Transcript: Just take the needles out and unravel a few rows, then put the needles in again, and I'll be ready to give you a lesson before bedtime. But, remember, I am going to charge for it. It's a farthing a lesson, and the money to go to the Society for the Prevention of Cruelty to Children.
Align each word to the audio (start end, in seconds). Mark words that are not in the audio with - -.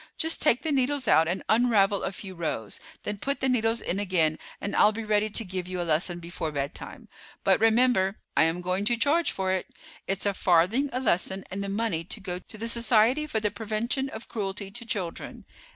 Just 0.17 0.41
take 0.41 0.63
the 0.63 0.71
needles 0.71 1.07
out 1.07 1.27
and 1.27 1.43
unravel 1.47 2.01
a 2.01 2.11
few 2.11 2.33
rows, 2.33 2.79
then 3.03 3.19
put 3.19 3.39
the 3.39 3.47
needles 3.47 3.79
in 3.81 3.99
again, 3.99 4.39
and 4.59 4.75
I'll 4.75 4.91
be 4.91 5.03
ready 5.03 5.29
to 5.29 5.45
give 5.45 5.67
you 5.67 5.79
a 5.79 5.83
lesson 5.85 6.17
before 6.19 6.51
bedtime. 6.51 7.07
But, 7.43 7.59
remember, 7.59 8.17
I 8.35 8.45
am 8.45 8.61
going 8.61 8.83
to 8.85 8.97
charge 8.97 9.29
for 9.31 9.51
it. 9.51 9.67
It's 10.07 10.25
a 10.25 10.33
farthing 10.33 10.89
a 10.91 10.99
lesson, 10.99 11.43
and 11.51 11.63
the 11.63 11.69
money 11.69 12.03
to 12.03 12.19
go 12.19 12.39
to 12.39 12.57
the 12.57 12.67
Society 12.67 13.27
for 13.27 13.39
the 13.39 13.51
Prevention 13.51 14.09
of 14.09 14.27
Cruelty 14.27 14.71
to 14.71 14.85
Children. 14.85 15.45